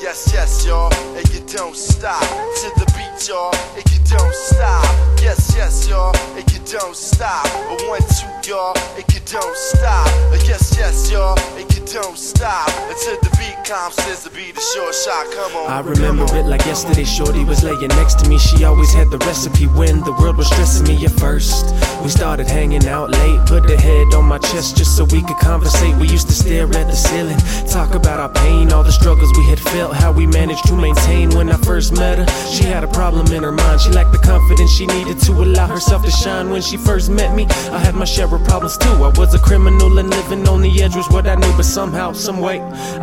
[0.00, 4.84] yes, yes, y'all, and you don't stop to the beat, y'all, and you don't stop.
[5.20, 7.46] Yes, yes, y'all, and you don't stop.
[7.46, 10.06] A one, two, y'all, and you don't stop.
[10.46, 13.94] Yes, yes, y'all, and you don't stop until the beat comes.
[13.94, 15.30] Says to be the short shot.
[15.30, 15.70] Come on.
[15.70, 17.04] I remember it like yesterday.
[17.04, 18.36] Shorty was laying next to me.
[18.36, 21.72] She always had the recipe when the world was stressing me at first.
[22.02, 25.38] We started hanging out late, put her head on my chest just so we could
[25.38, 25.94] conversate.
[25.96, 27.38] We used to stare at the ceiling,
[27.68, 31.30] talk about our pain, all the struggles we had felt, how we managed to maintain.
[31.30, 33.80] When I first met her, she had a problem in her mind.
[33.80, 36.50] She lacked the confidence she needed to allow herself to shine.
[36.50, 38.96] When she first met me, I had my share of problems too.
[39.04, 42.12] I was a criminal and living on the edge was what I knew, but somehow,
[42.12, 42.60] someway,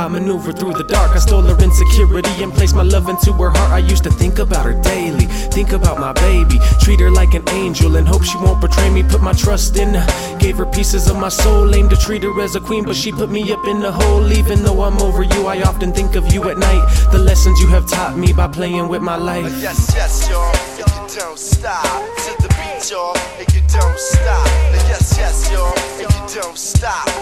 [0.00, 1.12] I maneuver through the dark.
[1.14, 3.70] I stole her insecurity and placed my love into her heart.
[3.70, 7.48] I used to think about her daily, think about my baby, treat her like an
[7.50, 9.04] angel and hope she won't betray me.
[9.04, 12.34] Put my trust in her, gave her pieces of my soul, aimed to treat her
[12.40, 14.32] as a queen, but she put me up in the hole.
[14.32, 16.84] Even though I'm over you, I often think of you at night.
[17.12, 19.54] The lessons you have taught me by playing with my life.
[19.62, 21.84] Yes, yes, y'all, and you don't stop
[22.26, 24.46] to the beat, y'all, and you don't stop.
[24.90, 27.13] Yes, yes, y'all, and you don't stop.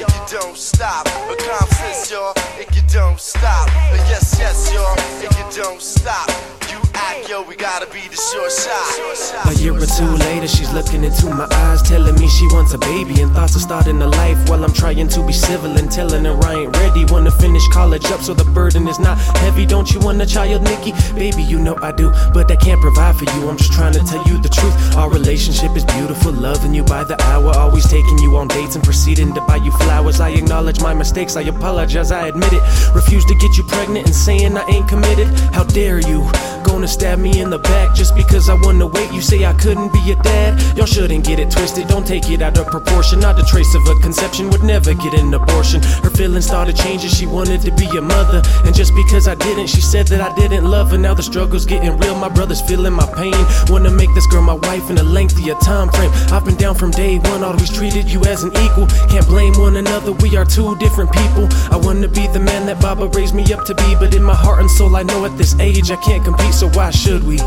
[0.00, 1.06] And you don't stop.
[1.06, 3.68] A confidence, y'all, and you don't stop.
[4.08, 6.28] Yes, yes, y'all, and you don't stop.
[6.70, 9.39] You act, yo, we gotta be the short shot.
[9.50, 12.78] A year or two later, she's looking into my eyes, telling me she wants a
[12.78, 14.48] baby and thoughts of starting a life.
[14.48, 17.04] While I'm trying to be civil and telling her I ain't ready.
[17.06, 19.66] Wanna finish college up so the burden is not heavy.
[19.66, 20.92] Don't you want a child, Nikki?
[21.16, 23.48] Baby, you know I do, but I can't provide for you.
[23.48, 24.96] I'm just trying to tell you the truth.
[24.96, 28.84] Our relationship is beautiful, loving you by the hour, always taking you on dates and
[28.84, 30.20] proceeding to buy you flowers.
[30.20, 32.62] I acknowledge my mistakes, I apologize, I admit it.
[32.94, 35.26] Refuse to get you pregnant and saying I ain't committed.
[35.52, 36.22] How dare you?
[36.64, 39.12] Gonna stab me in the back just because I wanna wait.
[39.12, 40.76] You say I couldn't be a dad.
[40.76, 41.88] Y'all shouldn't get it twisted.
[41.88, 43.20] Don't take it out of proportion.
[43.20, 45.82] Not a trace of a conception would never get an abortion.
[46.02, 47.10] Her feelings started changing.
[47.10, 50.34] She wanted to be a mother, and just because I didn't, she said that I
[50.36, 50.98] didn't love her.
[50.98, 52.14] Now the struggle's getting real.
[52.14, 53.34] My brother's feeling my pain.
[53.68, 53.89] Wanna
[54.20, 56.10] this girl my wife in a lengthier time frame.
[56.30, 57.42] I've been down from day one.
[57.42, 58.86] Always treated you as an equal.
[59.08, 60.12] Can't blame one another.
[60.12, 61.48] We are two different people.
[61.70, 64.34] I wanna be the man that Baba raised me up to be, but in my
[64.34, 66.52] heart and soul, I know at this age I can't compete.
[66.52, 67.38] So why should we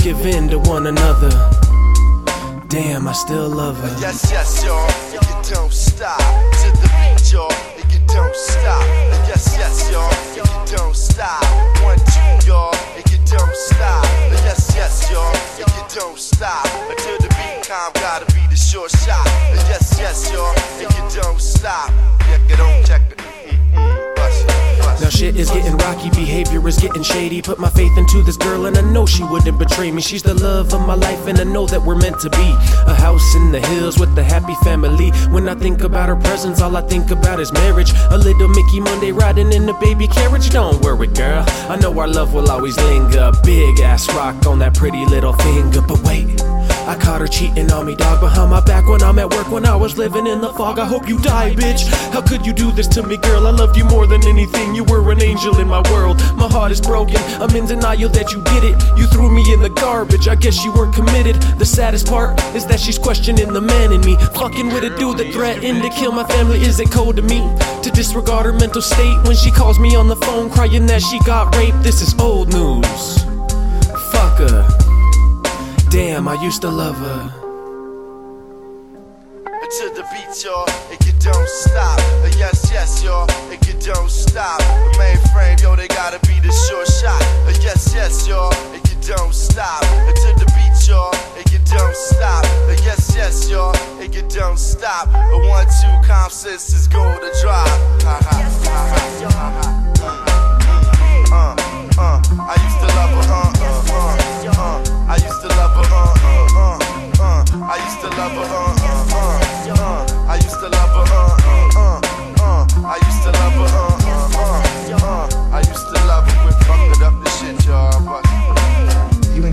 [0.00, 1.30] give in to one another?
[2.68, 3.96] Damn, I still love her.
[4.00, 8.82] Yes, yes, y'all, and you don't stop to the beat, y'all, and you don't stop.
[9.28, 11.44] Yes, yes, y'all, and you don't stop.
[11.84, 11.98] One,
[25.38, 27.42] is getting rocky, behavior is getting shady.
[27.42, 30.00] Put my faith into this girl and I know she wouldn't betray me.
[30.00, 32.48] She's the love of my life and I know that we're meant to be.
[32.86, 35.10] A house in the hills with a happy family.
[35.30, 37.92] When I think about her presence, all I think about is marriage.
[38.10, 40.50] A little Micky Monday riding in the baby carriage.
[40.50, 41.44] Don't worry, girl.
[41.68, 43.32] I know our love will always linger.
[43.44, 45.82] Big ass rock on that pretty little finger.
[45.82, 46.40] But wait.
[46.86, 49.66] I caught her cheating on me, dog, behind my back when I'm at work when
[49.66, 50.78] I was living in the fog.
[50.78, 51.88] I hope you die, bitch.
[52.12, 53.46] How could you do this to me, girl?
[53.48, 54.72] I loved you more than anything.
[54.72, 56.18] You were an angel in my world.
[56.36, 57.16] My heart is broken.
[57.42, 58.76] I'm in denial that you did it.
[58.96, 60.28] You threw me in the garbage.
[60.28, 61.34] I guess you weren't committed.
[61.58, 64.16] The saddest part is that she's questioning the man in me.
[64.34, 66.60] Fucking with a dude that threatened to kill my family.
[66.60, 67.40] Is it cold to me
[67.82, 71.18] to disregard her mental state when she calls me on the phone crying that she
[71.24, 71.82] got raped?
[71.82, 73.24] This is old news.
[74.12, 74.75] Fuck her.
[75.96, 77.32] Damn, I used to love her.
[79.78, 81.98] to the beat, y'all, and you don't stop.
[82.36, 84.58] Yes, yes, y'all, and you don't stop.
[84.58, 87.20] The mainframe, yo, they gotta be the short shot.
[87.64, 89.80] Yes, yes, y'all, and you don't stop.
[89.80, 92.44] To the beat, y'all, and you don't stop.
[92.84, 95.08] Yes, yes, y'all, and you don't stop.
[95.08, 97.05] A one, two, comp sisters go to